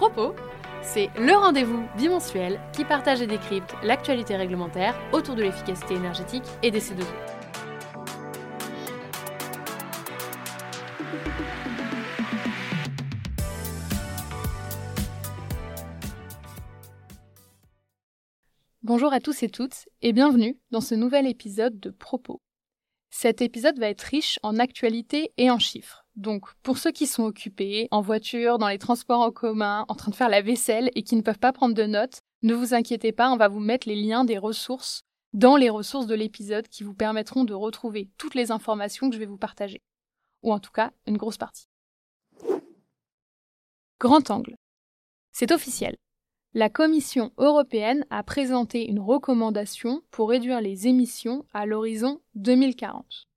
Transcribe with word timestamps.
Propos, 0.00 0.34
c'est 0.80 1.10
le 1.18 1.36
rendez-vous 1.36 1.86
bimensuel 1.98 2.58
qui 2.72 2.86
partage 2.86 3.20
et 3.20 3.26
décrypte 3.26 3.74
l'actualité 3.82 4.34
réglementaire 4.34 4.98
autour 5.12 5.34
de 5.34 5.42
l'efficacité 5.42 5.92
énergétique 5.92 6.44
et 6.62 6.70
des 6.70 6.80
C2E. 6.80 7.04
Bonjour 18.82 19.12
à 19.12 19.20
tous 19.20 19.42
et 19.42 19.50
toutes 19.50 19.86
et 20.00 20.14
bienvenue 20.14 20.58
dans 20.70 20.80
ce 20.80 20.94
nouvel 20.94 21.26
épisode 21.26 21.78
de 21.78 21.90
Propos. 21.90 22.40
Cet 23.10 23.42
épisode 23.42 23.78
va 23.78 23.90
être 23.90 24.00
riche 24.00 24.38
en 24.42 24.58
actualités 24.58 25.34
et 25.36 25.50
en 25.50 25.58
chiffres. 25.58 26.06
Donc, 26.20 26.52
pour 26.62 26.76
ceux 26.76 26.90
qui 26.90 27.06
sont 27.06 27.22
occupés, 27.24 27.88
en 27.90 28.02
voiture, 28.02 28.58
dans 28.58 28.68
les 28.68 28.76
transports 28.76 29.22
en 29.22 29.30
commun, 29.30 29.86
en 29.88 29.94
train 29.94 30.10
de 30.10 30.14
faire 30.14 30.28
la 30.28 30.42
vaisselle 30.42 30.90
et 30.94 31.02
qui 31.02 31.16
ne 31.16 31.22
peuvent 31.22 31.38
pas 31.38 31.54
prendre 31.54 31.74
de 31.74 31.84
notes, 31.84 32.20
ne 32.42 32.54
vous 32.54 32.74
inquiétez 32.74 33.10
pas, 33.10 33.30
on 33.30 33.38
va 33.38 33.48
vous 33.48 33.58
mettre 33.58 33.88
les 33.88 33.96
liens 33.96 34.24
des 34.24 34.36
ressources 34.36 35.00
dans 35.32 35.56
les 35.56 35.70
ressources 35.70 36.06
de 36.06 36.14
l'épisode 36.14 36.68
qui 36.68 36.82
vous 36.82 36.92
permettront 36.92 37.44
de 37.44 37.54
retrouver 37.54 38.10
toutes 38.18 38.34
les 38.34 38.50
informations 38.50 39.08
que 39.08 39.14
je 39.14 39.18
vais 39.18 39.24
vous 39.24 39.38
partager. 39.38 39.80
Ou 40.42 40.52
en 40.52 40.58
tout 40.58 40.72
cas, 40.72 40.90
une 41.06 41.16
grosse 41.16 41.38
partie. 41.38 41.68
Grand 43.98 44.30
angle. 44.30 44.56
C'est 45.32 45.52
officiel. 45.52 45.96
La 46.52 46.68
Commission 46.68 47.32
européenne 47.38 48.04
a 48.10 48.22
présenté 48.22 48.86
une 48.90 49.00
recommandation 49.00 50.02
pour 50.10 50.28
réduire 50.28 50.60
les 50.60 50.86
émissions 50.86 51.46
à 51.54 51.64
l'horizon 51.64 52.20
2040. 52.34 53.29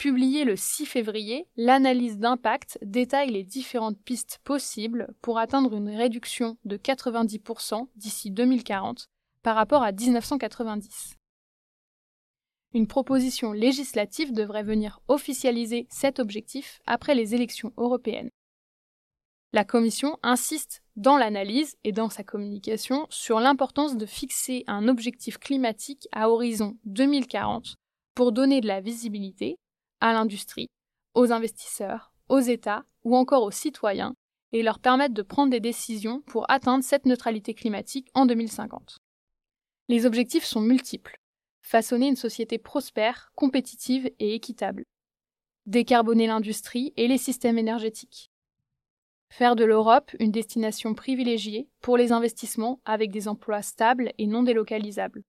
Publiée 0.00 0.44
le 0.44 0.56
6 0.56 0.86
février, 0.86 1.46
l'analyse 1.58 2.16
d'impact 2.16 2.78
détaille 2.80 3.28
les 3.28 3.44
différentes 3.44 4.00
pistes 4.02 4.40
possibles 4.44 5.12
pour 5.20 5.38
atteindre 5.38 5.76
une 5.76 5.90
réduction 5.90 6.56
de 6.64 6.78
90% 6.78 7.86
d'ici 7.96 8.30
2040 8.30 9.10
par 9.42 9.56
rapport 9.56 9.82
à 9.82 9.92
1990. 9.92 11.18
Une 12.72 12.86
proposition 12.86 13.52
législative 13.52 14.32
devrait 14.32 14.62
venir 14.62 15.02
officialiser 15.06 15.86
cet 15.90 16.18
objectif 16.18 16.80
après 16.86 17.14
les 17.14 17.34
élections 17.34 17.74
européennes. 17.76 18.30
La 19.52 19.66
Commission 19.66 20.18
insiste 20.22 20.82
dans 20.96 21.18
l'analyse 21.18 21.76
et 21.84 21.92
dans 21.92 22.08
sa 22.08 22.24
communication 22.24 23.06
sur 23.10 23.38
l'importance 23.38 23.98
de 23.98 24.06
fixer 24.06 24.64
un 24.66 24.88
objectif 24.88 25.36
climatique 25.36 26.08
à 26.12 26.30
horizon 26.30 26.78
2040 26.86 27.74
pour 28.14 28.32
donner 28.32 28.62
de 28.62 28.66
la 28.66 28.80
visibilité 28.80 29.58
à 30.00 30.12
l'industrie, 30.12 30.68
aux 31.14 31.32
investisseurs, 31.32 32.12
aux 32.28 32.40
États 32.40 32.84
ou 33.04 33.16
encore 33.16 33.42
aux 33.42 33.50
citoyens 33.50 34.14
et 34.52 34.62
leur 34.62 34.78
permettre 34.78 35.14
de 35.14 35.22
prendre 35.22 35.50
des 35.50 35.60
décisions 35.60 36.22
pour 36.22 36.50
atteindre 36.50 36.84
cette 36.84 37.06
neutralité 37.06 37.54
climatique 37.54 38.08
en 38.14 38.26
2050. 38.26 38.98
Les 39.88 40.06
objectifs 40.06 40.44
sont 40.44 40.60
multiples. 40.60 41.18
Façonner 41.62 42.08
une 42.08 42.16
société 42.16 42.58
prospère, 42.58 43.32
compétitive 43.36 44.10
et 44.18 44.34
équitable. 44.34 44.84
Décarboner 45.66 46.26
l'industrie 46.26 46.92
et 46.96 47.06
les 47.06 47.18
systèmes 47.18 47.58
énergétiques 47.58 48.30
Faire 49.32 49.54
de 49.54 49.64
l'Europe 49.64 50.10
une 50.18 50.32
destination 50.32 50.92
privilégiée 50.92 51.68
pour 51.80 51.96
les 51.96 52.10
investissements 52.10 52.80
avec 52.84 53.12
des 53.12 53.28
emplois 53.28 53.62
stables 53.62 54.12
et 54.18 54.26
non 54.26 54.42
délocalisables. 54.42 55.22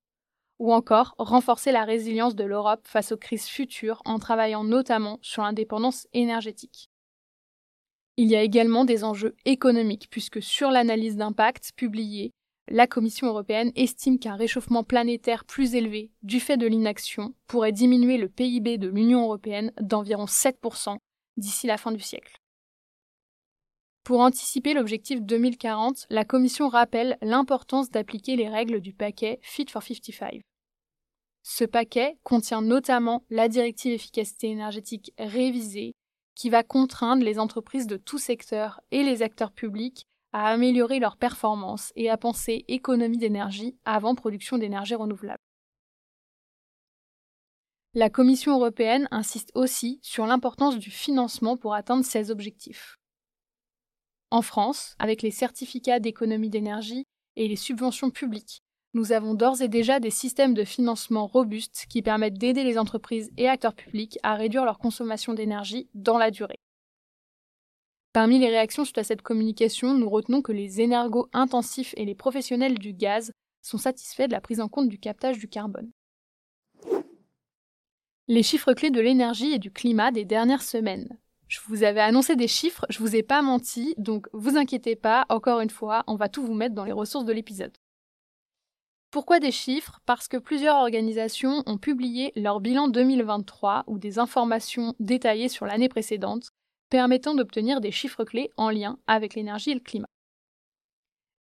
Ou 0.62 0.72
encore 0.74 1.16
renforcer 1.18 1.72
la 1.72 1.86
résilience 1.86 2.36
de 2.36 2.44
l'Europe 2.44 2.82
face 2.84 3.12
aux 3.12 3.18
crises 3.18 3.48
futures 3.48 4.00
en 4.06 4.20
travaillant 4.20 4.64
notamment 4.64 5.18
sur 5.24 5.42
l'indépendance 5.42 6.08
énergétique. 6.14 6.92
Il 8.16 8.28
y 8.28 8.36
a 8.36 8.44
également 8.44 8.86
des 8.86 9.04
enjeux 9.04 9.36
économiques 9.46 10.08
puisque 10.12 10.40
sur 10.40 10.70
l'analyse 10.70 11.16
d'impact 11.16 11.72
publiée, 11.76 12.30
la 12.68 12.86
Commission 12.86 13.26
européenne 13.26 13.72
estime 13.76 14.20
qu'un 14.20 14.36
réchauffement 14.36 14.84
planétaire 14.84 15.46
plus 15.46 15.74
élevé 15.74 16.12
du 16.22 16.40
fait 16.40 16.58
de 16.58 16.68
l'inaction 16.68 17.34
pourrait 17.48 17.72
diminuer 17.72 18.18
le 18.18 18.30
PIB 18.30 18.78
de 18.78 18.88
l'Union 18.88 19.24
européenne 19.24 19.74
d'environ 19.82 20.26
7% 20.26 20.96
d'ici 21.38 21.66
la 21.66 21.78
fin 21.78 21.92
du 21.92 22.02
siècle. 22.02 22.38
Pour 24.04 24.20
anticiper 24.20 24.76
l'objectif 24.76 25.24
2040, 25.24 26.06
la 26.12 26.24
Commission 26.24 26.68
rappelle 26.68 27.18
l'importance 27.24 27.90
d'appliquer 27.90 28.36
les 28.36 28.48
règles 28.48 28.80
du 28.80 28.94
paquet 28.94 29.40
Fit 29.42 29.66
for 29.68 29.82
55. 29.82 30.44
Ce 31.44 31.64
paquet 31.64 32.18
contient 32.24 32.62
notamment 32.62 33.24
la 33.30 33.48
directive 33.48 33.94
efficacité 33.94 34.50
énergétique 34.50 35.14
révisée 35.18 35.96
qui 36.36 36.50
va 36.50 36.64
contraindre 36.64 37.24
les 37.24 37.40
entreprises 37.40 37.88
de 37.88 37.98
tout 37.98 38.18
secteur 38.18 38.82
et 38.92 39.04
les 39.04 39.22
acteurs 39.22 39.52
publics 39.52 40.08
à 40.34 40.48
améliorer 40.48 41.00
leurs 41.00 41.18
performances 41.18 41.92
et 41.96 42.10
à 42.10 42.18
penser 42.18 42.64
économie 42.68 43.18
d'énergie 43.18 43.76
avant 43.86 44.16
production 44.16 44.58
d'énergie 44.58 44.96
renouvelable. 44.96 45.42
La 47.94 48.10
Commission 48.10 48.54
européenne 48.54 49.08
insiste 49.12 49.52
aussi 49.54 50.00
sur 50.02 50.26
l'importance 50.26 50.78
du 50.78 50.90
financement 50.90 51.58
pour 51.58 51.74
atteindre 51.74 52.06
ces 52.06 52.32
objectifs. 52.32 52.98
En 54.30 54.42
France, 54.42 54.96
avec 54.98 55.22
les 55.22 55.32
certificats 55.32 56.00
d'économie 56.00 56.50
d'énergie 56.50 57.04
et 57.36 57.50
les 57.50 57.58
subventions 57.58 58.10
publiques, 58.10 58.64
nous 58.94 59.14
avons 59.14 59.34
d'ores 59.34 59.62
et 59.62 59.70
déjà 59.70 60.00
des 60.00 60.10
systèmes 60.10 60.54
de 60.54 60.66
financement 60.66 61.28
robustes 61.28 61.86
qui 61.90 62.02
permettent 62.02 62.38
d'aider 62.38 62.64
les 62.64 62.78
entreprises 62.78 63.32
et 63.38 63.48
acteurs 63.48 63.74
publics 63.74 64.20
à 64.24 64.36
réduire 64.36 64.66
leur 64.66 64.80
consommation 64.80 65.34
d'énergie 65.34 65.90
dans 65.94 66.18
la 66.18 66.32
durée. 66.32 66.60
Parmi 68.14 68.40
les 68.40 68.50
réactions 68.50 68.84
suite 68.84 68.98
à 68.98 69.06
cette 69.06 69.22
communication, 69.22 69.94
nous 69.94 70.10
retenons 70.10 70.42
que 70.42 70.52
les 70.52 70.82
énergo-intensifs 70.82 71.94
et 71.96 72.04
les 72.04 72.16
professionnels 72.16 72.78
du 72.78 72.92
gaz 72.94 73.32
sont 73.62 73.78
satisfaits 73.78 74.28
de 74.28 74.34
la 74.34 74.42
prise 74.42 74.60
en 74.60 74.68
compte 74.68 74.90
du 74.90 75.00
captage 75.00 75.40
du 75.40 75.48
carbone. 75.48 75.92
Les 78.28 78.44
chiffres 78.44 78.74
clés 78.74 78.92
de 78.92 79.00
l'énergie 79.00 79.54
et 79.54 79.60
du 79.60 79.72
climat 79.72 80.12
des 80.12 80.26
dernières 80.26 80.62
semaines. 80.62 81.18
Je 81.48 81.60
vous 81.68 81.84
avais 81.84 82.02
annoncé 82.02 82.36
des 82.36 82.48
chiffres, 82.48 82.86
je 82.90 83.00
vous 83.00 83.16
ai 83.16 83.24
pas 83.24 83.42
menti, 83.42 83.94
donc 83.98 84.28
vous 84.34 84.58
inquiétez 84.58 84.96
pas, 84.96 85.26
encore 85.30 85.62
une 85.62 85.70
fois, 85.70 86.04
on 86.08 86.16
va 86.16 86.30
tout 86.30 86.44
vous 86.44 86.54
mettre 86.54 86.76
dans 86.76 86.86
les 86.86 86.92
ressources 86.92 87.26
de 87.26 87.34
l'épisode. 87.34 87.74
Pourquoi 89.12 89.42
des 89.42 89.52
chiffres? 89.52 90.00
Parce 90.06 90.30
que 90.30 90.38
plusieurs 90.38 90.78
organisations 90.78 91.64
ont 91.66 91.78
publié 91.78 92.32
leur 92.38 92.62
bilan 92.62 92.88
2023 92.88 93.84
ou 93.88 94.00
des 94.00 94.20
informations 94.20 94.96
détaillées 95.02 95.50
sur 95.50 95.66
l'année 95.66 95.90
précédente, 95.90 96.52
permettant 96.90 97.36
d'obtenir 97.36 97.82
des 97.82 97.92
chiffres 97.92 98.24
clés 98.24 98.52
en 98.56 98.70
lien 98.70 98.98
avec 99.08 99.36
l'énergie 99.36 99.72
et 99.72 99.74
le 99.74 99.82
climat. 99.82 100.08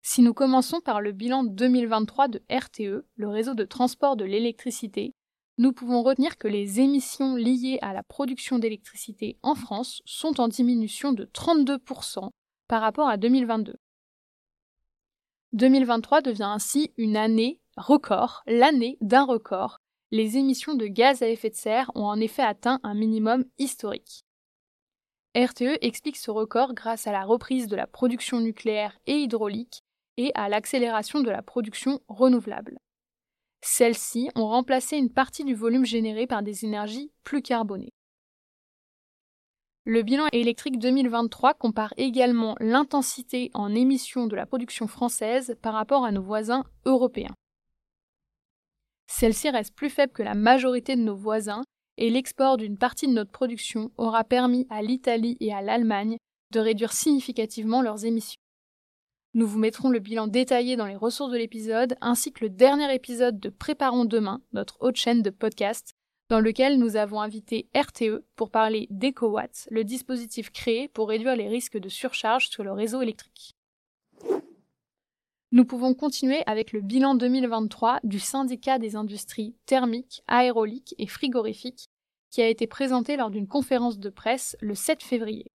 Si 0.01 0.21
nous 0.21 0.33
commençons 0.33 0.81
par 0.81 0.99
le 0.99 1.13
bilan 1.13 1.45
2023 1.45 2.27
de 2.27 2.43
RTE, 2.49 3.05
le 3.15 3.27
réseau 3.29 3.53
de 3.53 3.63
transport 3.63 4.17
de 4.17 4.25
l'électricité, 4.25 5.13
nous 5.57 5.71
pouvons 5.71 6.03
retenir 6.03 6.37
que 6.37 6.49
les 6.49 6.81
émissions 6.81 7.37
liées 7.37 7.79
à 7.81 7.93
la 7.93 8.03
production 8.03 8.59
d'électricité 8.59 9.37
en 9.43 9.55
France 9.55 10.01
sont 10.03 10.41
en 10.41 10.49
diminution 10.49 11.13
de 11.13 11.23
32% 11.23 12.31
par 12.67 12.81
rapport 12.81 13.07
à 13.07 13.15
2022. 13.15 13.75
2023 15.53 16.21
devient 16.21 16.43
ainsi 16.43 16.91
une 16.97 17.15
année 17.15 17.60
record, 17.81 18.43
l'année 18.47 18.97
d'un 19.01 19.25
record. 19.25 19.77
Les 20.11 20.37
émissions 20.37 20.75
de 20.75 20.87
gaz 20.87 21.21
à 21.21 21.29
effet 21.29 21.49
de 21.49 21.55
serre 21.55 21.91
ont 21.95 22.05
en 22.05 22.19
effet 22.19 22.43
atteint 22.43 22.79
un 22.83 22.93
minimum 22.93 23.45
historique. 23.57 24.23
RTE 25.35 25.77
explique 25.81 26.17
ce 26.17 26.31
record 26.31 26.73
grâce 26.73 27.07
à 27.07 27.11
la 27.11 27.23
reprise 27.23 27.67
de 27.67 27.75
la 27.75 27.87
production 27.87 28.39
nucléaire 28.39 28.97
et 29.05 29.15
hydraulique 29.15 29.83
et 30.17 30.31
à 30.35 30.49
l'accélération 30.49 31.21
de 31.21 31.29
la 31.29 31.41
production 31.41 32.01
renouvelable. 32.09 32.77
Celles-ci 33.61 34.29
ont 34.35 34.47
remplacé 34.47 34.97
une 34.97 35.11
partie 35.11 35.45
du 35.45 35.55
volume 35.55 35.85
généré 35.85 36.27
par 36.27 36.43
des 36.43 36.65
énergies 36.65 37.11
plus 37.23 37.41
carbonées. 37.41 37.93
Le 39.85 40.03
bilan 40.03 40.27
électrique 40.31 40.77
2023 40.77 41.55
compare 41.55 41.93
également 41.97 42.55
l'intensité 42.59 43.49
en 43.53 43.73
émissions 43.73 44.27
de 44.27 44.35
la 44.35 44.45
production 44.45 44.87
française 44.87 45.57
par 45.61 45.73
rapport 45.73 46.05
à 46.05 46.11
nos 46.11 46.21
voisins 46.21 46.65
européens. 46.85 47.33
Celle-ci 49.13 49.49
reste 49.49 49.75
plus 49.75 49.89
faible 49.89 50.13
que 50.13 50.23
la 50.23 50.35
majorité 50.35 50.95
de 50.95 51.01
nos 51.01 51.15
voisins 51.15 51.63
et 51.97 52.09
l'export 52.09 52.55
d'une 52.55 52.77
partie 52.77 53.07
de 53.07 53.11
notre 53.11 53.29
production 53.29 53.91
aura 53.97 54.23
permis 54.23 54.65
à 54.69 54.81
l'Italie 54.81 55.35
et 55.41 55.53
à 55.53 55.61
l'Allemagne 55.61 56.17
de 56.51 56.59
réduire 56.59 56.93
significativement 56.93 57.81
leurs 57.81 58.05
émissions. 58.05 58.39
Nous 59.33 59.45
vous 59.45 59.59
mettrons 59.59 59.89
le 59.89 59.99
bilan 59.99 60.27
détaillé 60.27 60.77
dans 60.77 60.85
les 60.85 60.95
ressources 60.95 61.33
de 61.33 61.37
l'épisode, 61.37 61.97
ainsi 61.99 62.31
que 62.31 62.45
le 62.45 62.49
dernier 62.49 62.93
épisode 62.95 63.39
de 63.39 63.49
Préparons 63.49 64.05
demain, 64.05 64.41
notre 64.53 64.77
haute 64.79 64.95
chaîne 64.95 65.21
de 65.21 65.29
podcast, 65.29 65.93
dans 66.29 66.39
lequel 66.39 66.79
nous 66.79 66.95
avons 66.95 67.21
invité 67.21 67.69
RTE 67.75 68.23
pour 68.37 68.49
parler 68.49 68.87
d'EcoWatt, 68.91 69.67
le 69.69 69.83
dispositif 69.83 70.51
créé 70.51 70.87
pour 70.87 71.09
réduire 71.09 71.35
les 71.35 71.49
risques 71.49 71.77
de 71.77 71.89
surcharge 71.89 72.47
sur 72.47 72.63
le 72.63 72.71
réseau 72.71 73.01
électrique. 73.01 73.55
Nous 75.53 75.65
pouvons 75.65 75.93
continuer 75.93 76.43
avec 76.45 76.71
le 76.71 76.79
bilan 76.79 77.13
2023 77.13 77.99
du 78.03 78.19
syndicat 78.19 78.79
des 78.79 78.95
industries 78.95 79.53
thermiques, 79.65 80.23
aéroliques 80.27 80.95
et 80.97 81.07
frigorifiques 81.07 81.89
qui 82.29 82.41
a 82.41 82.47
été 82.47 82.67
présenté 82.67 83.17
lors 83.17 83.29
d'une 83.29 83.49
conférence 83.49 83.99
de 83.99 84.09
presse 84.09 84.55
le 84.61 84.75
7 84.75 85.03
février. 85.03 85.51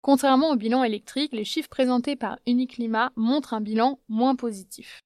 Contrairement 0.00 0.52
au 0.52 0.56
bilan 0.56 0.82
électrique, 0.82 1.34
les 1.34 1.44
chiffres 1.44 1.68
présentés 1.68 2.16
par 2.16 2.38
Uniclimat 2.46 3.12
montrent 3.14 3.52
un 3.52 3.60
bilan 3.60 4.00
moins 4.08 4.34
positif. 4.34 5.00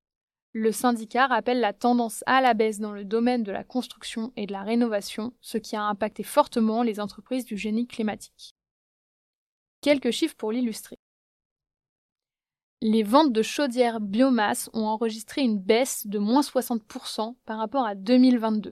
Le 0.53 0.71
syndicat 0.71 1.27
rappelle 1.27 1.59
la 1.59 1.73
tendance 1.73 2.23
à 2.27 2.41
la 2.41 2.55
baisse 2.55 2.79
dans 2.79 2.93
le 2.93 3.05
domaine 3.05 3.43
de 3.43 3.51
la 3.51 3.65
construction 3.65 4.33
et 4.37 4.47
de 4.47 4.53
la 4.53 4.63
rénovation, 4.63 5.33
ce 5.41 5.59
qui 5.59 5.75
a 5.75 5.83
impacté 5.83 6.23
fortement 6.23 6.85
les 6.85 7.01
entreprises 7.01 7.45
du 7.45 7.57
génie 7.57 7.89
climatique. 7.89 8.55
Quelques 9.81 10.13
chiffres 10.13 10.37
pour 10.37 10.53
l'illustrer. 10.53 10.97
Les 12.85 13.03
ventes 13.03 13.33
de 13.33 13.43
chaudières 13.43 13.99
biomasse 13.99 14.71
ont 14.73 14.85
enregistré 14.85 15.41
une 15.41 15.59
baisse 15.59 16.07
de 16.07 16.21
moins 16.21 16.43
60% 16.43 17.35
par 17.45 17.59
rapport 17.59 17.85
à 17.85 17.97
2022. 17.97 18.71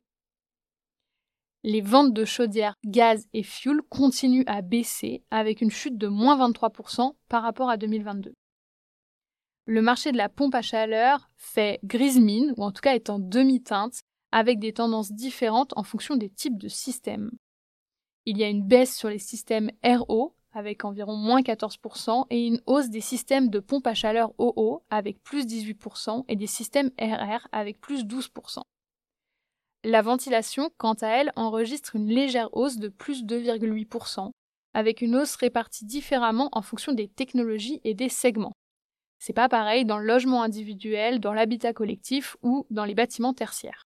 Les 1.65 1.81
ventes 1.81 2.13
de 2.13 2.25
chaudières 2.25 2.77
gaz 2.85 3.27
et 3.33 3.43
fuel 3.43 3.81
continuent 3.89 4.45
à 4.47 4.63
baisser 4.63 5.25
avec 5.33 5.63
une 5.63 5.73
chute 5.73 5.99
de 5.99 6.07
moins 6.07 6.39
23% 6.49 7.15
par 7.29 7.43
rapport 7.43 7.69
à 7.69 7.77
2022 7.77 8.35
le 9.67 9.83
marché 9.83 10.13
de 10.13 10.17
la 10.17 10.29
pompe 10.29 10.55
à 10.55 10.63
chaleur 10.63 11.31
fait 11.37 11.81
grise 11.85 12.19
mine, 12.19 12.55
ou 12.57 12.65
en 12.65 12.73
tout 12.73 12.81
cas 12.81 12.95
est 12.95 13.11
en 13.11 13.19
demi-teinte, 13.19 14.01
avec 14.33 14.59
des 14.59 14.73
tendances 14.73 15.13
différentes 15.13 15.73
en 15.77 15.83
fonction 15.83 16.17
des 16.17 16.31
types 16.31 16.59
de 16.59 16.69
systèmes. 16.69 17.31
Il 18.25 18.39
y 18.39 18.45
a 18.45 18.49
une 18.49 18.67
baisse 18.67 18.97
sur 18.97 19.09
les 19.09 19.19
systèmes 19.19 19.71
RO, 19.85 20.35
avec 20.53 20.85
environ 20.85 21.17
moins 21.17 21.41
14%, 21.41 22.27
et 22.31 22.47
une 22.47 22.61
hausse 22.67 22.91
des 22.91 23.01
systèmes 23.01 23.49
de 23.49 23.59
pompe 23.59 23.87
à 23.87 23.95
chaleur 23.95 24.33
OO, 24.39 24.83
avec 24.91 25.23
plus 25.23 25.47
18%, 25.47 26.25
et 26.29 26.37
des 26.37 26.47
systèmes 26.47 26.91
RR, 27.01 27.49
avec 27.53 27.81
plus 27.81 28.05
12%. 28.05 28.63
La 29.85 30.03
ventilation, 30.03 30.71
quant 30.79 30.95
à 30.95 31.09
elle, 31.09 31.33
enregistre 31.37 31.97
une 31.97 32.09
légère 32.09 32.51
hausse 32.53 32.77
de 32.77 32.89
plus 32.89 33.25
2,8%, 33.25 34.31
avec 34.75 35.01
une 35.03 35.17
hausse 35.17 35.37
répartie 35.37 35.85
différemment 35.85 36.49
en 36.53 36.63
fonction 36.63 36.93
des 36.93 37.09
technologies 37.09 37.81
et 37.85 37.95
des 37.95 38.09
segments. 38.09 38.53
C'est 39.19 39.33
pas 39.33 39.49
pareil 39.49 39.85
dans 39.85 39.99
le 39.99 40.07
logement 40.07 40.43
individuel, 40.43 41.21
dans 41.21 41.33
l'habitat 41.33 41.73
collectif 41.73 42.37
ou 42.43 42.67
dans 42.71 42.85
les 42.85 42.95
bâtiments 42.95 43.35
tertiaires. 43.35 43.85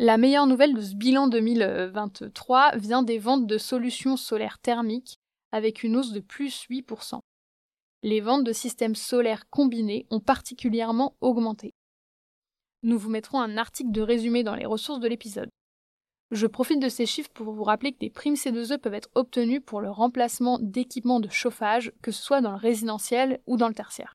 La 0.00 0.16
meilleure 0.16 0.46
nouvelle 0.46 0.74
de 0.74 0.80
ce 0.80 0.94
bilan 0.94 1.26
2023 1.26 2.76
vient 2.76 3.02
des 3.02 3.18
ventes 3.18 3.48
de 3.48 3.58
solutions 3.58 4.16
solaires 4.16 4.60
thermiques 4.60 5.18
avec 5.50 5.82
une 5.82 5.96
hausse 5.96 6.12
de 6.12 6.20
plus 6.20 6.66
8%. 6.70 7.18
Les 8.04 8.20
ventes 8.20 8.44
de 8.44 8.52
systèmes 8.52 8.94
solaires 8.94 9.50
combinés 9.50 10.06
ont 10.10 10.20
particulièrement 10.20 11.16
augmenté. 11.20 11.74
Nous 12.84 12.96
vous 12.96 13.10
mettrons 13.10 13.40
un 13.40 13.56
article 13.56 13.90
de 13.90 14.00
résumé 14.00 14.44
dans 14.44 14.54
les 14.54 14.66
ressources 14.66 15.00
de 15.00 15.08
l'épisode. 15.08 15.48
Je 16.30 16.46
profite 16.46 16.78
de 16.80 16.88
ces 16.88 17.06
chiffres 17.06 17.32
pour 17.34 17.52
vous 17.52 17.64
rappeler 17.64 17.92
que 17.92 17.98
des 17.98 18.10
primes 18.10 18.34
C2E 18.34 18.78
peuvent 18.78 18.94
être 18.94 19.10
obtenues 19.16 19.60
pour 19.60 19.80
le 19.80 19.90
remplacement 19.90 20.60
d'équipements 20.60 21.18
de 21.18 21.28
chauffage, 21.28 21.90
que 22.02 22.12
ce 22.12 22.22
soit 22.22 22.40
dans 22.40 22.52
le 22.52 22.56
résidentiel 22.56 23.40
ou 23.48 23.56
dans 23.56 23.66
le 23.66 23.74
tertiaire. 23.74 24.14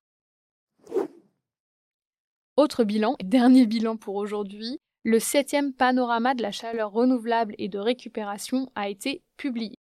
Autre 2.56 2.86
bilan, 2.86 3.18
dernier 3.22 3.66
bilan 3.66 3.98
pour 3.98 4.16
aujourd'hui, 4.16 4.80
le 5.06 5.20
septième 5.20 5.74
panorama 5.74 6.34
de 6.34 6.42
la 6.42 6.52
chaleur 6.52 6.92
renouvelable 6.92 7.56
et 7.58 7.68
de 7.68 7.78
récupération 7.78 8.72
a 8.74 8.88
été 8.88 9.22
publié. 9.36 9.76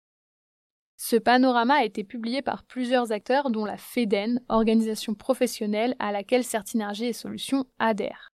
Ce 0.96 1.18
panorama 1.18 1.76
a 1.76 1.84
été 1.84 2.06
publié 2.06 2.42
par 2.42 2.64
plusieurs 2.64 3.12
acteurs 3.12 3.50
dont 3.50 3.66
la 3.66 3.78
FEDEN, 3.78 4.42
organisation 4.48 5.16
professionnelle 5.16 5.96
à 6.00 6.12
laquelle 6.12 6.44
Certinergie 6.44 7.06
et 7.06 7.14
Solutions 7.14 7.66
adhèrent. 7.80 8.30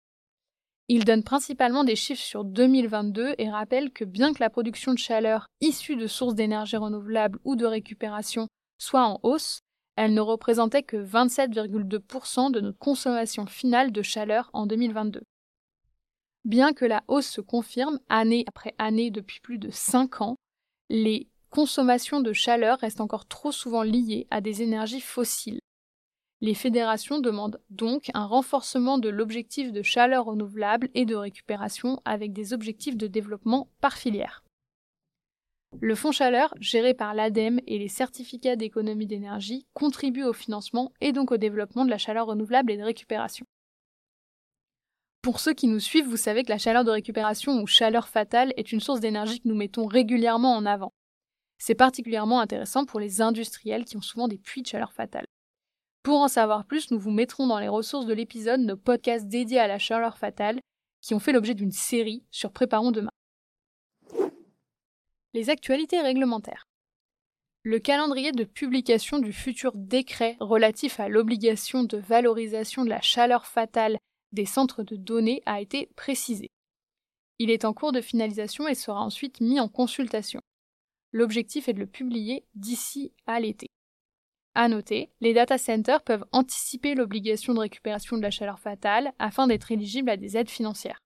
Il 0.89 1.05
donne 1.05 1.23
principalement 1.23 1.85
des 1.85 1.97
chiffres 1.97 2.23
sur 2.23 2.45
2022 2.45 3.35
et 3.39 3.51
rappelle 3.51 3.93
que 3.93 4.05
bien 4.05 4.33
que 4.33 4.41
la 4.41 4.51
production 4.51 4.93
de 4.93 4.99
chaleur 4.99 5.47
issue 5.61 5.97
de 5.97 6.07
sources 6.07 6.35
d'énergie 6.35 6.77
renouvelable 6.77 7.39
ou 7.45 7.57
de 7.57 7.67
récupération 7.67 8.49
soit 8.79 9.05
en 9.07 9.21
hausse, 9.23 9.61
elle 9.97 10.15
ne 10.15 10.21
représentait 10.21 10.83
que 10.83 10.97
27,2% 10.97 12.51
de 12.51 12.61
notre 12.61 12.79
consommation 12.79 13.47
finale 13.47 13.93
de 13.93 14.03
chaleur 14.03 14.49
en 14.55 14.67
2022. 14.67 15.21
Bien 16.45 16.73
que 16.73 16.85
la 16.87 17.05
hausse 17.07 17.29
se 17.29 17.41
confirme 17.41 18.01
année 18.09 18.45
après 18.47 18.75
année 18.79 19.11
depuis 19.11 19.41
plus 19.41 19.59
de 19.59 19.71
5 19.71 20.23
ans, 20.23 20.37
les 20.89 21.29
consommations 21.51 22.21
de 22.21 22.33
chaleur 22.33 22.79
restent 22.79 23.01
encore 23.03 23.27
trop 23.27 23.53
souvent 23.53 23.83
liées 23.83 24.27
à 24.31 24.41
des 24.41 24.63
énergies 24.63 25.01
fossiles. 25.01 25.61
Les 26.41 26.55
fédérations 26.55 27.19
demandent 27.19 27.61
donc 27.69 28.11
un 28.15 28.25
renforcement 28.25 28.97
de 28.97 29.11
l'objectif 29.11 29.73
de 29.73 29.83
chaleur 29.83 30.25
renouvelable 30.25 30.89
et 30.95 31.05
de 31.05 31.15
récupération 31.15 32.01
avec 32.07 32.33
des 32.33 32.55
objectifs 32.55 32.97
de 32.97 33.07
développement 33.07 33.69
par 33.83 33.99
filière. 33.99 34.43
Le 35.81 35.95
fonds 35.95 36.13
chaleur, 36.13 36.55
géré 36.59 36.95
par 36.95 37.13
l'ADEME 37.15 37.61
et 37.67 37.79
les 37.79 37.89
certificats 37.89 38.57
d'économie 38.57 39.07
d'énergie, 39.07 39.67
contribue 39.75 40.25
au 40.25 40.33
financement 40.33 40.93
et 41.03 41.13
donc 41.13 41.31
au 41.31 41.37
développement 41.37 41.85
de 41.85 41.91
la 41.91 41.99
chaleur 41.99 42.27
renouvelable 42.27 42.73
et 42.73 42.79
de 42.79 42.83
récupération. 42.83 43.45
Pour 45.23 45.39
ceux 45.39 45.53
qui 45.53 45.67
nous 45.67 45.81
suivent, 45.81 46.09
vous 46.09 46.17
savez 46.17 46.45
que 46.45 46.49
la 46.49 46.59
chaleur 46.59 46.85
de 46.85 46.91
récupération 46.91 47.61
ou 47.61 47.67
chaleur 47.67 48.09
fatale 48.09 48.55
est 48.57 48.73
une 48.73 48.81
source 48.81 49.01
d'énergie 49.01 49.41
que 49.41 49.49
nous 49.49 49.55
mettons 49.55 49.87
régulièrement 49.87 50.57
en 50.57 50.65
avant. 50.65 50.93
C'est 51.59 51.75
particulièrement 51.75 52.41
intéressant 52.41 52.87
pour 52.87 53.01
les 53.01 53.21
industriels 53.21 53.85
qui 53.85 53.99
ont 53.99 54.03
souvent 54.03 54.29
des 54.29 54.39
puits 54.39 54.63
de 54.63 54.67
chaleur 54.67 54.95
fatale. 54.95 55.27
Pour 56.03 56.21
en 56.21 56.29
savoir 56.29 56.65
plus, 56.65 56.91
nous 56.91 56.99
vous 56.99 57.11
mettrons 57.11 57.47
dans 57.47 57.59
les 57.59 57.69
ressources 57.69 58.07
de 58.07 58.15
l'épisode 58.15 58.61
nos 58.61 58.79
podcasts 58.79 59.29
dédiés 59.29 59.59
à 59.59 59.67
la 59.67 59.79
chaleur 59.79 60.17
fatale 60.17 60.59
qui 61.03 61.13
ont 61.13 61.19
fait 61.19 61.33
l'objet 61.33 61.55
d'une 61.55 61.73
série 61.73 62.25
sur 62.31 62.51
Préparons 62.51 62.91
demain. 62.91 63.11
Les 65.35 65.51
actualités 65.51 66.01
réglementaires. 66.01 66.65
Le 67.63 67.79
calendrier 67.79 68.33
de 68.33 68.45
publication 68.45 69.19
du 69.19 69.35
futur 69.35 69.73
décret 69.75 70.39
relatif 70.41 70.99
à 70.99 71.11
l'obligation 71.11 71.85
de 71.85 71.99
valorisation 71.99 72.85
de 72.85 72.89
la 72.89 73.03
chaleur 73.03 73.45
fatale 73.45 73.99
des 74.33 74.47
centres 74.47 74.83
de 74.83 74.97
données 74.97 75.43
a 75.47 75.61
été 75.61 75.91
précisé. 75.97 76.51
Il 77.39 77.51
est 77.51 77.65
en 77.65 77.73
cours 77.73 77.93
de 77.93 78.01
finalisation 78.01 78.69
et 78.69 78.75
sera 78.75 79.01
ensuite 79.01 79.41
mis 79.41 79.61
en 79.61 79.69
consultation. 79.69 80.41
L'objectif 81.13 81.69
est 81.69 81.73
de 81.73 81.81
le 81.81 81.87
publier 81.87 82.45
d'ici 82.55 83.13
à 83.27 83.41
l'été. 83.41 83.69
À 84.55 84.69
noter, 84.69 85.11
les 85.21 85.33
data 85.33 85.59
centers 85.59 86.03
peuvent 86.03 86.27
anticiper 86.33 86.95
l'obligation 86.95 87.55
de 87.55 87.61
récupération 87.61 88.17
de 88.17 88.23
la 88.23 88.31
chaleur 88.31 88.59
fatale 88.59 89.13
afin 89.19 89.47
d'être 89.47 89.73
éligibles 89.73 90.11
à 90.11 90.17
des 90.17 90.37
aides 90.37 90.51
financières. 90.51 91.01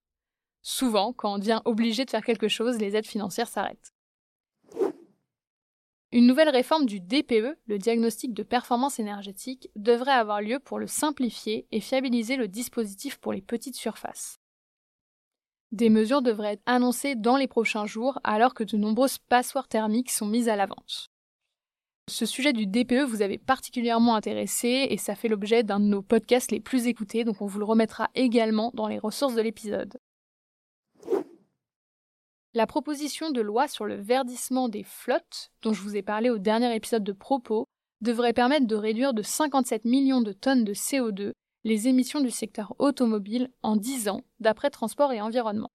Souvent, 0.63 1.13
quand 1.13 1.35
on 1.35 1.39
devient 1.39 1.61
obligé 1.67 2.05
de 2.05 2.11
faire 2.11 2.25
quelque 2.25 2.49
chose, 2.49 2.79
les 2.79 2.97
aides 2.97 3.07
financières 3.07 3.49
s'arrêtent. 3.49 3.94
Une 6.15 6.29
nouvelle 6.29 6.49
réforme 6.49 6.87
du 6.87 7.01
DPE, 7.01 7.59
le 7.67 7.77
diagnostic 7.77 8.35
de 8.35 8.45
performance 8.45 9.01
énergétique, 9.01 9.69
devrait 9.75 10.13
avoir 10.13 10.41
lieu 10.41 10.61
pour 10.61 10.79
le 10.79 10.87
simplifier 10.87 11.67
et 11.73 11.81
fiabiliser 11.81 12.37
le 12.37 12.47
dispositif 12.47 13.19
pour 13.19 13.33
les 13.33 13.43
petites 13.43 13.75
surfaces. 13.75 14.39
Des 15.73 15.91
mesures 15.91 16.23
devraient 16.23 16.53
être 16.53 16.63
annoncées 16.67 17.17
dans 17.17 17.37
les 17.37 17.49
prochains 17.49 17.87
jours 17.87 18.21
alors 18.23 18.55
que 18.55 18.63
de 18.63 18.77
nombreuses 18.77 19.19
passoires 19.19 19.67
thermiques 19.67 20.13
sont 20.13 20.29
mises 20.29 20.49
à 20.49 20.55
la 20.55 20.67
vente. 20.67 21.09
Ce 22.09 22.27
sujet 22.27 22.53
du 22.53 22.69
DPE 22.69 23.09
vous 23.09 23.23
avait 23.23 23.39
particulièrement 23.39 24.15
intéressé 24.15 24.87
et 24.91 24.99
ça 24.99 25.17
fait 25.17 25.27
l'objet 25.27 25.65
d'un 25.65 25.81
de 25.81 25.87
nos 25.87 26.03
podcasts 26.03 26.53
les 26.53 26.61
plus 26.61 26.87
écoutés, 26.87 27.25
donc 27.25 27.43
on 27.43 27.47
vous 27.47 27.59
le 27.59 27.65
remettra 27.65 28.11
également 28.15 28.71
dans 28.75 28.87
les 28.87 29.01
ressources 29.01 29.35
de 29.35 29.43
l'épisode. 29.43 29.99
La 32.57 32.69
proposition 32.69 33.33
de 33.33 33.41
loi 33.41 33.67
sur 33.67 33.85
le 33.85 33.97
verdissement 33.97 34.69
des 34.69 34.85
flottes, 34.85 35.51
dont 35.63 35.73
je 35.73 35.83
vous 35.83 35.97
ai 35.97 36.03
parlé 36.03 36.31
au 36.31 36.39
dernier 36.39 36.73
épisode 36.73 37.03
de 37.03 37.11
Propos, 37.11 37.67
devrait 38.01 38.33
permettre 38.33 38.69
de 38.69 38.77
réduire 38.77 39.13
de 39.13 39.23
57 39.23 39.85
millions 39.85 40.21
de 40.21 40.33
tonnes 40.33 40.63
de 40.63 40.73
CO2 40.73 41.33
les 41.65 41.89
émissions 41.89 42.21
du 42.21 42.31
secteur 42.31 42.77
automobile 42.79 43.51
en 43.63 43.75
10 43.75 44.09
ans, 44.09 44.21
d'après 44.39 44.71
Transport 44.71 45.13
et 45.13 45.21
Environnement. 45.21 45.71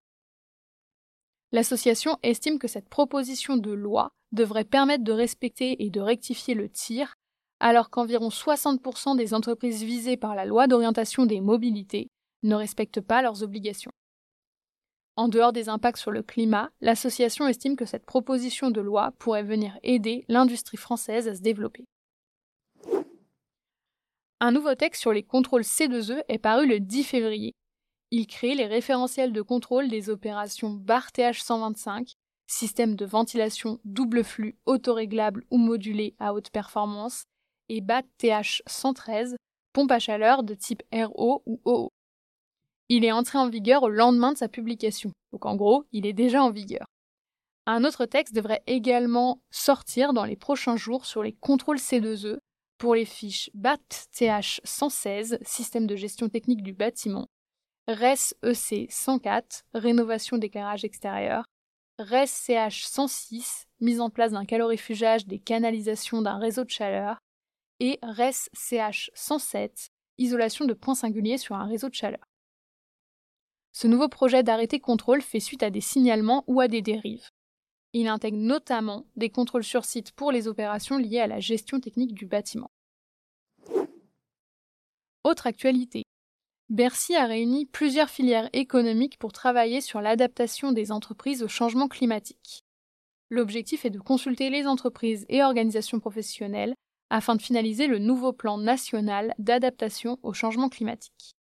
L'association 1.52 2.18
estime 2.24 2.60
que 2.60 2.70
cette 2.70 2.88
proposition 2.88 3.58
de 3.58 3.72
loi 3.72 4.12
devrait 4.32 4.64
permettre 4.64 5.04
de 5.04 5.12
respecter 5.12 5.84
et 5.84 5.90
de 5.90 6.00
rectifier 6.00 6.54
le 6.54 6.70
tir, 6.70 7.16
alors 7.60 7.90
qu'environ 7.90 8.30
60% 8.30 9.18
des 9.18 9.34
entreprises 9.34 9.84
visées 9.84 10.16
par 10.16 10.34
la 10.34 10.46
loi 10.46 10.68
d'orientation 10.68 11.26
des 11.26 11.42
mobilités 11.42 12.08
ne 12.44 12.56
respectent 12.56 13.02
pas 13.02 13.22
leurs 13.22 13.44
obligations. 13.44 13.92
En 15.20 15.28
dehors 15.28 15.52
des 15.52 15.68
impacts 15.68 15.98
sur 15.98 16.12
le 16.12 16.24
climat, 16.24 16.72
l'association 16.80 17.46
estime 17.46 17.76
que 17.76 17.84
cette 17.84 18.06
proposition 18.06 18.72
de 18.72 18.80
loi 18.80 19.12
pourrait 19.20 19.44
venir 19.44 19.78
aider 19.84 20.24
l'industrie 20.30 20.78
française 20.78 21.28
à 21.28 21.36
se 21.36 21.42
développer. 21.42 21.84
Un 24.40 24.54
nouveau 24.54 24.76
texte 24.76 25.02
sur 25.02 25.12
les 25.12 25.24
contrôles 25.24 25.64
C2E 25.64 26.24
est 26.30 26.38
paru 26.38 26.66
le 26.66 26.80
10 26.80 27.04
février. 27.04 27.52
Il 28.12 28.28
crée 28.28 28.56
les 28.56 28.66
référentiels 28.66 29.34
de 29.34 29.42
contrôle 29.42 29.90
des 29.90 30.10
opérations 30.10 30.70
BAR 30.70 31.10
TH125 31.10 32.14
système 32.48 32.96
de 32.96 33.06
ventilation 33.06 33.82
double 33.84 34.24
flux 34.24 34.58
autoréglable 34.66 35.44
ou 35.52 35.58
modulé 35.58 36.16
à 36.20 36.34
haute 36.34 36.50
performance, 36.50 37.26
et 37.68 37.82
BAT 37.82 38.04
TH113, 38.22 39.36
pompe 39.74 39.92
à 39.92 40.00
chaleur 40.00 40.44
de 40.44 40.54
type 40.54 40.82
RO 40.94 41.44
ou 41.46 41.60
OO. 41.66 41.90
Il 42.90 43.06
est 43.06 43.12
entré 43.12 43.38
en 43.38 43.48
vigueur 43.48 43.84
au 43.84 43.90
lendemain 43.90 44.34
de 44.34 44.38
sa 44.38 44.48
publication, 44.48 45.12
donc 45.32 45.46
en 45.46 45.56
gros, 45.56 45.86
il 45.92 46.08
est 46.08 46.14
déjà 46.14 46.44
en 46.44 46.50
vigueur. 46.50 46.88
Un 47.68 47.84
autre 47.84 48.06
texte 48.06 48.34
devrait 48.34 48.64
également 48.66 49.44
sortir 49.52 50.12
dans 50.12 50.26
les 50.26 50.36
prochains 50.36 50.76
jours 50.76 51.06
sur 51.06 51.22
les 51.22 51.34
contrôles 51.34 51.78
C2E 51.78 52.40
pour 52.80 52.96
les 52.96 53.06
fiches 53.06 53.52
BAT-TH 53.54 54.62
116, 54.64 55.38
système 55.44 55.86
de 55.86 55.96
gestion 55.96 56.30
technique 56.30 56.64
du 56.64 56.74
bâtiment, 56.74 57.28
RES 57.88 58.34
EC 58.42 58.88
104, 58.90 59.66
rénovation 59.76 60.40
d'éclairage 60.40 60.84
extérieur, 60.84 61.46
RES 62.00 62.26
CH 62.28 62.86
106, 62.86 63.68
mise 63.82 64.02
en 64.02 64.10
place 64.10 64.32
d'un 64.32 64.46
calorifugage 64.46 65.28
des 65.28 65.40
canalisations 65.40 66.24
d'un 66.24 66.40
réseau 66.40 66.64
de 66.64 66.70
chaleur, 66.72 67.20
et 67.80 68.00
RES 68.02 68.50
CH 68.54 69.12
107, 69.14 69.90
isolation 70.18 70.66
de 70.66 70.74
points 70.74 70.96
singuliers 70.96 71.38
sur 71.38 71.56
un 71.56 71.68
réseau 71.68 71.90
de 71.90 71.94
chaleur. 71.94 72.29
Ce 73.72 73.88
nouveau 73.88 74.10
projet 74.10 74.44
d'arrêté 74.44 74.80
contrôle 74.80 75.22
fait 75.22 75.40
suite 75.40 75.64
à 75.64 75.70
des 75.70 75.82
signalements 75.82 76.44
ou 76.48 76.60
à 76.60 76.68
des 76.68 76.82
dérives. 76.82 77.30
Il 77.94 78.08
intègre 78.08 78.38
notamment 78.38 79.06
des 79.16 79.30
contrôles 79.30 79.64
sur 79.64 79.86
site 79.86 80.12
pour 80.12 80.32
les 80.32 80.48
opérations 80.48 80.98
liées 80.98 81.20
à 81.20 81.28
la 81.28 81.40
gestion 81.40 81.80
technique 81.80 82.14
du 82.14 82.26
bâtiment. 82.26 82.72
Autre 85.24 85.48
actualité. 85.48 86.04
Bercy 86.70 87.16
a 87.16 87.26
réuni 87.26 87.66
plusieurs 87.66 88.10
filières 88.10 88.50
économiques 88.54 89.18
pour 89.18 89.34
travailler 89.34 89.82
sur 89.82 90.02
l'adaptation 90.02 90.72
des 90.72 90.92
entreprises 90.92 91.42
au 91.42 91.48
changement 91.48 91.88
climatique. 91.88 92.64
L'objectif 93.32 93.86
est 93.86 93.90
de 93.90 94.00
consulter 94.00 94.50
les 94.50 94.68
entreprises 94.68 95.26
et 95.30 95.44
organisations 95.44 96.00
professionnelles 96.00 96.76
afin 97.10 97.36
de 97.36 97.42
finaliser 97.42 97.88
le 97.88 97.98
nouveau 97.98 98.34
plan 98.34 98.60
national 98.60 99.34
d'adaptation 99.40 100.20
au 100.22 100.34
changement 100.34 100.70
climatique. 100.70 101.36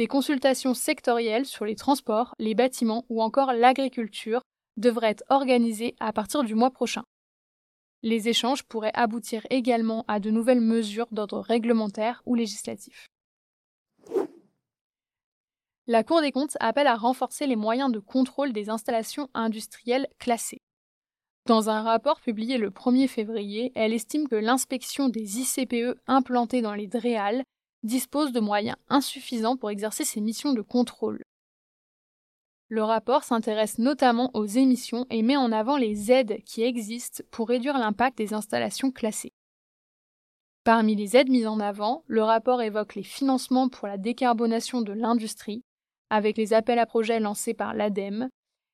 Des 0.00 0.06
consultations 0.06 0.72
sectorielles 0.72 1.44
sur 1.44 1.66
les 1.66 1.76
transports, 1.76 2.34
les 2.38 2.54
bâtiments 2.54 3.04
ou 3.10 3.20
encore 3.20 3.52
l'agriculture 3.52 4.40
devrait 4.78 5.10
être 5.10 5.24
organisée 5.28 5.94
à 6.00 6.10
partir 6.14 6.42
du 6.42 6.54
mois 6.54 6.70
prochain. 6.70 7.02
Les 8.02 8.26
échanges 8.26 8.62
pourraient 8.62 8.94
aboutir 8.94 9.46
également 9.50 10.06
à 10.08 10.18
de 10.18 10.30
nouvelles 10.30 10.62
mesures 10.62 11.08
d'ordre 11.10 11.40
réglementaire 11.40 12.22
ou 12.24 12.34
législatif. 12.34 13.08
La 15.86 16.02
Cour 16.02 16.22
des 16.22 16.32
comptes 16.32 16.56
appelle 16.60 16.86
à 16.86 16.96
renforcer 16.96 17.46
les 17.46 17.56
moyens 17.56 17.92
de 17.92 17.98
contrôle 17.98 18.54
des 18.54 18.70
installations 18.70 19.28
industrielles 19.34 20.08
classées. 20.18 20.62
Dans 21.44 21.68
un 21.68 21.82
rapport 21.82 22.22
publié 22.22 22.56
le 22.56 22.70
1er 22.70 23.06
février, 23.06 23.70
elle 23.74 23.92
estime 23.92 24.28
que 24.28 24.36
l'inspection 24.36 25.10
des 25.10 25.40
ICPE 25.40 26.00
implantés 26.06 26.62
dans 26.62 26.74
les 26.74 26.86
DREAL 26.86 27.44
dispose 27.82 28.32
de 28.32 28.40
moyens 28.40 28.76
insuffisants 28.88 29.56
pour 29.56 29.70
exercer 29.70 30.04
ses 30.04 30.20
missions 30.20 30.52
de 30.52 30.62
contrôle. 30.62 31.22
Le 32.68 32.84
rapport 32.84 33.24
s'intéresse 33.24 33.78
notamment 33.78 34.30
aux 34.32 34.46
émissions 34.46 35.04
et 35.10 35.22
met 35.22 35.36
en 35.36 35.50
avant 35.50 35.76
les 35.76 36.12
aides 36.12 36.42
qui 36.44 36.62
existent 36.62 37.24
pour 37.32 37.48
réduire 37.48 37.78
l'impact 37.78 38.16
des 38.16 38.32
installations 38.32 38.92
classées. 38.92 39.32
Parmi 40.62 40.94
les 40.94 41.16
aides 41.16 41.30
mises 41.30 41.48
en 41.48 41.58
avant, 41.58 42.04
le 42.06 42.22
rapport 42.22 42.62
évoque 42.62 42.94
les 42.94 43.02
financements 43.02 43.68
pour 43.68 43.88
la 43.88 43.98
décarbonation 43.98 44.82
de 44.82 44.92
l'industrie, 44.92 45.64
avec 46.10 46.36
les 46.36 46.52
appels 46.52 46.78
à 46.78 46.86
projets 46.86 47.18
lancés 47.18 47.54
par 47.54 47.74
l'ADEME, 47.74 48.28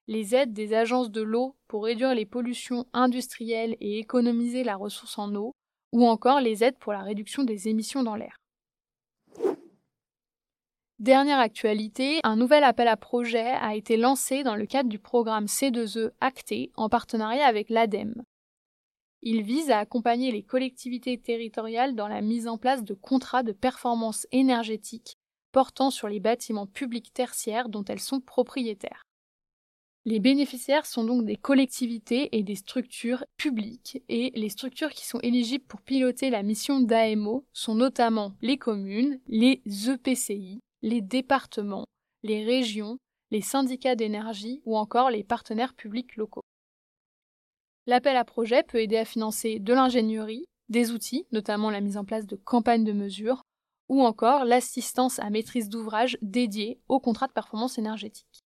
les 0.08 0.34
aides 0.34 0.52
des 0.52 0.74
agences 0.74 1.10
de 1.10 1.22
l'eau 1.22 1.56
pour 1.68 1.84
réduire 1.84 2.14
les 2.14 2.26
pollutions 2.26 2.86
industrielles 2.92 3.76
et 3.80 3.98
économiser 3.98 4.62
la 4.62 4.76
ressource 4.76 5.18
en 5.18 5.34
eau, 5.34 5.52
ou 5.92 6.06
encore 6.06 6.40
les 6.40 6.62
aides 6.62 6.78
pour 6.78 6.92
la 6.92 7.02
réduction 7.02 7.44
des 7.44 7.68
émissions 7.68 8.02
dans 8.02 8.16
l'air. 8.16 8.36
Dernière 10.98 11.40
actualité, 11.40 12.20
un 12.24 12.36
nouvel 12.36 12.64
appel 12.64 12.88
à 12.88 12.96
projet 12.96 13.50
a 13.50 13.74
été 13.74 13.98
lancé 13.98 14.42
dans 14.42 14.54
le 14.54 14.64
cadre 14.64 14.88
du 14.88 14.98
programme 14.98 15.44
C2E 15.44 16.12
Acté 16.22 16.70
en 16.74 16.88
partenariat 16.88 17.44
avec 17.44 17.68
l'ADEME. 17.68 18.22
Il 19.20 19.42
vise 19.42 19.70
à 19.70 19.78
accompagner 19.78 20.32
les 20.32 20.42
collectivités 20.42 21.18
territoriales 21.18 21.96
dans 21.96 22.08
la 22.08 22.22
mise 22.22 22.48
en 22.48 22.56
place 22.56 22.82
de 22.82 22.94
contrats 22.94 23.42
de 23.42 23.52
performance 23.52 24.26
énergétique 24.32 25.18
portant 25.52 25.90
sur 25.90 26.08
les 26.08 26.20
bâtiments 26.20 26.66
publics 26.66 27.12
tertiaires 27.12 27.68
dont 27.68 27.84
elles 27.84 28.00
sont 28.00 28.20
propriétaires. 28.20 29.02
Les 30.06 30.20
bénéficiaires 30.20 30.86
sont 30.86 31.04
donc 31.04 31.26
des 31.26 31.36
collectivités 31.36 32.38
et 32.38 32.42
des 32.42 32.54
structures 32.54 33.24
publiques 33.36 34.02
et 34.08 34.32
les 34.34 34.48
structures 34.48 34.90
qui 34.90 35.04
sont 35.04 35.20
éligibles 35.20 35.64
pour 35.64 35.82
piloter 35.82 36.30
la 36.30 36.42
mission 36.42 36.80
d'AMO 36.80 37.44
sont 37.52 37.74
notamment 37.74 38.32
les 38.40 38.56
communes, 38.56 39.18
les 39.26 39.60
EPCI, 39.88 40.60
les 40.82 41.00
départements, 41.00 41.86
les 42.22 42.44
régions, 42.44 42.98
les 43.30 43.40
syndicats 43.40 43.96
d'énergie 43.96 44.62
ou 44.64 44.76
encore 44.76 45.10
les 45.10 45.24
partenaires 45.24 45.74
publics 45.74 46.16
locaux. 46.16 46.44
L'appel 47.86 48.16
à 48.16 48.24
projet 48.24 48.62
peut 48.62 48.80
aider 48.80 48.96
à 48.96 49.04
financer 49.04 49.58
de 49.58 49.72
l'ingénierie, 49.72 50.46
des 50.68 50.90
outils, 50.90 51.26
notamment 51.32 51.70
la 51.70 51.80
mise 51.80 51.96
en 51.96 52.04
place 52.04 52.26
de 52.26 52.36
campagnes 52.36 52.84
de 52.84 52.92
mesure, 52.92 53.42
ou 53.88 54.02
encore 54.02 54.44
l'assistance 54.44 55.20
à 55.20 55.30
maîtrise 55.30 55.68
d'ouvrage 55.68 56.18
dédiée 56.20 56.80
au 56.88 56.98
contrat 56.98 57.28
de 57.28 57.32
performance 57.32 57.78
énergétique. 57.78 58.42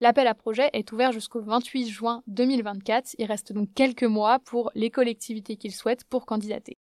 L'appel 0.00 0.26
à 0.26 0.34
projet 0.34 0.68
est 0.74 0.92
ouvert 0.92 1.12
jusqu'au 1.12 1.40
28 1.40 1.88
juin 1.88 2.22
2024. 2.26 3.14
Il 3.18 3.24
reste 3.24 3.54
donc 3.54 3.72
quelques 3.72 4.04
mois 4.04 4.38
pour 4.40 4.70
les 4.74 4.90
collectivités 4.90 5.56
qui 5.56 5.68
le 5.68 5.72
souhaitent 5.72 6.04
pour 6.04 6.26
candidater. 6.26 6.76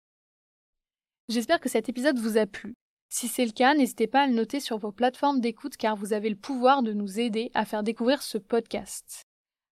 J'espère 1.29 1.61
que 1.61 1.69
cet 1.69 1.89
épisode 1.89 2.19
vous 2.19 2.37
a 2.37 2.47
plu. 2.47 2.75
Si 3.09 3.29
c'est 3.29 3.45
le 3.45 3.53
cas, 3.53 3.75
n'hésitez 3.75 4.07
pas 4.07 4.23
à 4.23 4.27
le 4.27 4.35
noter 4.35 4.61
sur 4.61 4.79
vos 4.79 4.93
plateformes 4.93 5.41
d'écoute 5.41 5.77
car 5.77 5.97
vous 5.97 6.13
avez 6.13 6.29
le 6.29 6.37
pouvoir 6.37 6.83
de 6.83 6.93
nous 6.93 7.21
aider 7.21 7.51
à 7.55 7.65
faire 7.65 7.83
découvrir 7.83 8.23
ce 8.23 8.39
podcast. 8.39 9.25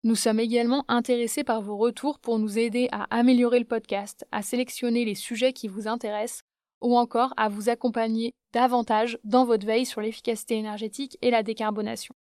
Nous 0.04 0.14
sommes 0.14 0.40
également 0.40 0.84
intéressés 0.88 1.44
par 1.44 1.60
vos 1.60 1.76
retours 1.76 2.18
pour 2.18 2.38
nous 2.38 2.58
aider 2.58 2.88
à 2.92 3.04
améliorer 3.14 3.58
le 3.58 3.64
podcast, 3.64 4.24
à 4.30 4.42
sélectionner 4.42 5.04
les 5.04 5.14
sujets 5.14 5.52
qui 5.52 5.68
vous 5.68 5.88
intéressent 5.88 6.42
ou 6.80 6.96
encore 6.96 7.34
à 7.36 7.48
vous 7.48 7.68
accompagner 7.68 8.32
davantage 8.52 9.18
dans 9.24 9.44
votre 9.44 9.66
veille 9.66 9.86
sur 9.86 10.00
l'efficacité 10.00 10.56
énergétique 10.56 11.18
et 11.22 11.30
la 11.30 11.42
décarbonation. 11.42 12.14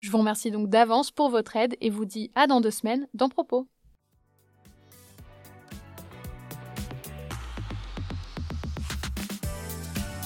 Je 0.00 0.10
vous 0.10 0.18
remercie 0.18 0.50
donc 0.50 0.68
d'avance 0.68 1.10
pour 1.10 1.28
votre 1.28 1.56
aide 1.56 1.76
et 1.80 1.90
vous 1.90 2.06
dis 2.06 2.30
à 2.34 2.46
dans 2.46 2.60
deux 2.60 2.70
semaines 2.70 3.06
dans 3.14 3.28
Propos. 3.28 3.68